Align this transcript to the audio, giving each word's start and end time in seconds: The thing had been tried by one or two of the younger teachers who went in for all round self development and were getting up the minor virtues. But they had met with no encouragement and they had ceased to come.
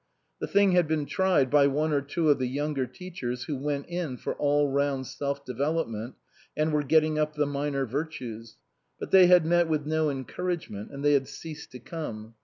The 0.39 0.47
thing 0.47 0.71
had 0.71 0.87
been 0.87 1.05
tried 1.05 1.51
by 1.51 1.67
one 1.67 1.93
or 1.93 2.01
two 2.01 2.31
of 2.31 2.39
the 2.39 2.47
younger 2.47 2.87
teachers 2.87 3.43
who 3.43 3.55
went 3.55 3.85
in 3.85 4.17
for 4.17 4.33
all 4.33 4.67
round 4.67 5.05
self 5.05 5.45
development 5.45 6.15
and 6.57 6.73
were 6.73 6.81
getting 6.81 7.19
up 7.19 7.35
the 7.35 7.45
minor 7.45 7.85
virtues. 7.85 8.57
But 8.99 9.11
they 9.11 9.27
had 9.27 9.45
met 9.45 9.67
with 9.67 9.85
no 9.85 10.09
encouragement 10.09 10.89
and 10.89 11.05
they 11.05 11.13
had 11.13 11.27
ceased 11.27 11.71
to 11.73 11.79
come. 11.79 12.33